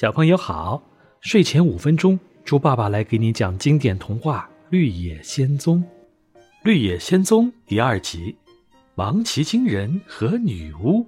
[0.00, 0.80] 小朋友好，
[1.20, 5.78] 睡前五分钟，猪爸爸来给你讲经典童话《绿野仙踪》。
[6.62, 8.36] 《绿野仙踪》第二集：
[8.94, 11.04] 芒奇金人和女巫。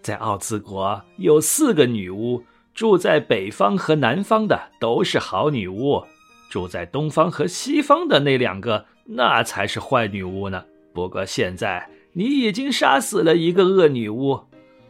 [0.00, 2.40] 在奥兹国有四个女巫，
[2.72, 6.00] 住在北方和南方的都是好女巫，
[6.48, 10.64] 住在东方和西方的那两个，那才是坏女巫呢。
[10.94, 14.38] 不过现在你已经杀死了一个恶女巫，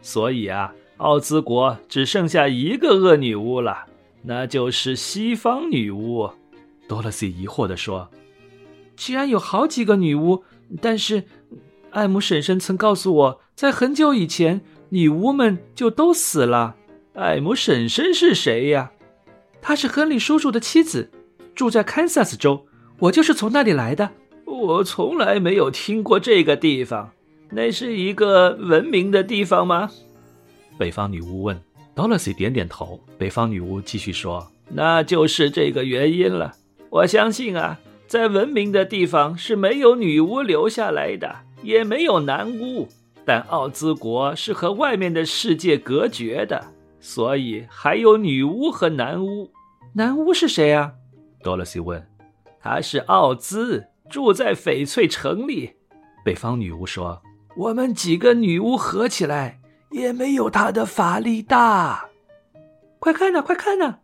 [0.02, 0.75] 所以啊。
[0.98, 3.86] 奥兹国只剩下一个恶女巫了，
[4.22, 6.29] 那就是西方女巫。
[6.89, 8.11] 多萝西疑惑地说
[8.96, 10.42] ：“既然有好几个女巫，
[10.80, 11.22] 但是
[11.90, 16.75] 艾姆婶婶曾告诉我在很久以前，女巫们就都死了。
[17.14, 18.90] 艾姆婶婶是谁呀？
[19.62, 21.11] 她是亨利叔叔的妻子，
[21.54, 22.67] 住在堪萨斯州。
[22.98, 24.11] 我就是从那里来的。
[24.44, 27.12] 我从来没有听过这个地方，
[27.50, 29.89] 那是一个文明的地方吗？”
[30.79, 31.61] 北方女巫问
[31.96, 33.00] ，Dorothy 点点头。
[33.19, 36.55] 北方女巫继续说：“那就是这个原因了。
[36.89, 42.87] 我相信啊，在文明的地方是没有女巫留下来的，也没有男巫。
[43.25, 46.65] 但奥兹国是和外面的世界隔绝的，
[47.01, 49.51] 所以还有女巫和男巫。
[49.95, 50.92] 男巫是谁啊
[51.42, 52.07] ？”Dorothy 问。
[52.63, 55.73] “他是奥兹，住在翡翠城里。”
[56.25, 57.20] 北方女巫说
[57.57, 59.58] ：“我们几个女巫合起来。”
[59.99, 62.09] 也没有他的法力大，
[62.99, 63.99] 快看呐，快看呐！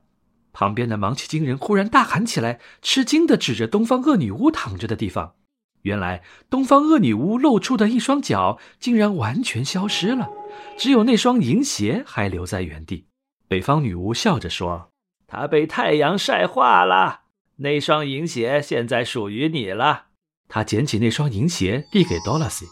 [0.52, 5.34] 旁边的芒奇金人忽然大喊起来，吃惊的指着东方恶女巫躺着的地方。
[5.82, 10.30] 原来，东方恶女巫露出的一双脚竟然完全消失了，
[10.78, 13.06] 只有那双银鞋还留在原地。
[13.48, 14.90] 北方女巫笑着说
[15.26, 17.22] ：“她被太阳晒化了，
[17.56, 20.06] 那双银鞋现在属于你了。”
[20.48, 22.66] 她捡起那双银鞋，递给多萝西。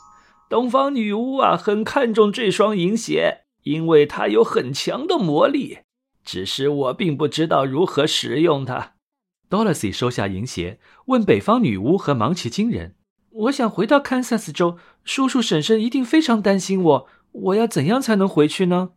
[0.53, 5.78] 东方女巫啊，很看重这双银鞋，因为它有很强的魔力。
[6.27, 8.97] 只是我并不知道如何使用它。
[9.48, 12.97] Dorothy 收下银鞋，问北方女巫和芒奇金人
[13.49, 17.09] ：“我想回到堪萨斯州，叔叔婶婶一定非常担心我。
[17.32, 18.91] 我要怎样才能回去呢？”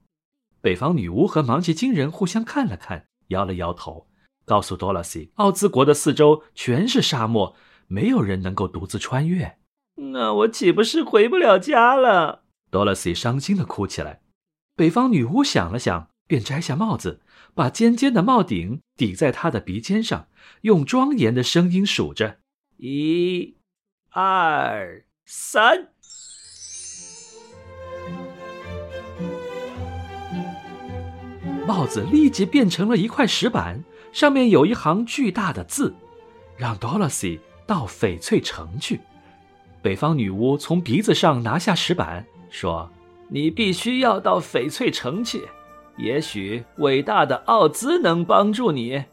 [0.59, 4.07] 北方女巫和芒奇金人互相看了看，摇了摇头，
[4.43, 7.55] 告诉 Dorothy：“ 奥兹国的四周全是沙漠，
[7.87, 9.55] 没有人能够独自穿越。”
[9.95, 12.43] 那我岂不是回不了家了？
[12.69, 14.21] 多萝西伤心的哭起来。
[14.75, 17.21] 北方女巫想了想，便摘下帽子，
[17.53, 20.27] 把尖尖的帽顶抵在她的鼻尖上，
[20.61, 22.39] 用庄严的声音数着：
[22.77, 23.55] 一、
[24.09, 25.87] 二、三。
[31.65, 35.95] 帽子立即变成了一块石板，上面有一行巨大的字
[36.57, 38.99] ：“让多萝西到翡翠城去。”
[39.85, 42.89] 北方女巫从鼻子上拿下石板，说
[43.29, 45.43] ：“你必须要到翡翠城去，
[45.95, 49.03] 也许伟大的奥兹能帮助你。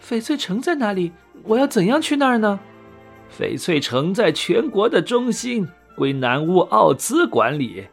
[0.00, 1.10] 翡翠城在哪里？
[1.42, 2.60] 我要怎样去那儿呢？”
[3.36, 5.66] 翡翠城在全国的中心，
[5.96, 7.84] 归南巫奥兹管理。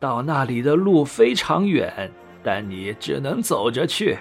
[0.00, 2.10] 到那里的路非常远，
[2.42, 4.16] 但你只能走着去。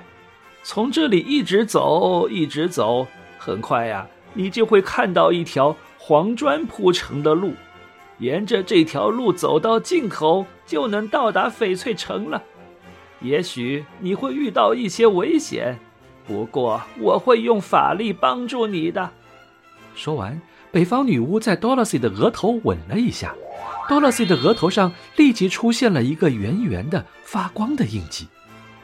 [0.61, 5.73] 从这里一直走，一直走，很快呀，你就会看到一条。
[6.07, 7.55] 黄砖铺成的路，
[8.19, 12.43] 沿着这条路走到尽头，就能到达翡翠城了。
[13.21, 15.79] 也许你会遇到一些危险，
[16.27, 19.09] 不过我会用法力帮助你的。
[19.95, 20.39] 说完，
[20.71, 23.33] 北方女巫在 Dorothy 的额头吻了一下
[23.89, 28.27] ，Dorothy 的额头上立即出现了一个圆圆的发光的印记。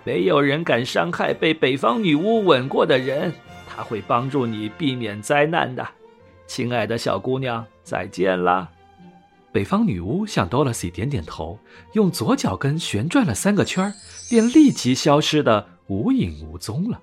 [0.04, 3.32] 没有人敢伤害被北方女巫吻过的人，
[3.68, 5.88] 她会帮助你避免灾难的。
[6.54, 8.70] 亲爱的小姑娘，再见啦！
[9.54, 11.58] 北方女巫向 Dorothy 点点头，
[11.94, 13.94] 用左脚跟旋转了三个圈
[14.30, 17.02] 便立即消失的无影无踪了。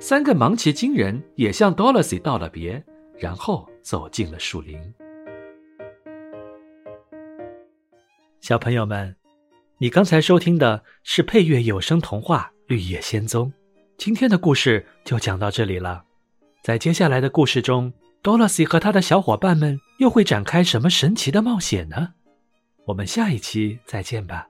[0.00, 2.82] 三个芒奇金人也向 Dorothy 道了别，
[3.20, 4.76] 然后走进了树林。
[8.40, 9.14] 小朋友们，
[9.78, 13.46] 你刚才收听的是配乐有声童话《绿野仙踪》，
[13.96, 16.02] 今天的故事就讲到这里了。
[16.64, 17.92] 在接下来的故事中。
[18.22, 22.10] 多萝西和他的小伙伴们又会展开什么神奇的冒险呢？
[22.86, 24.46] 我们下一期再见吧。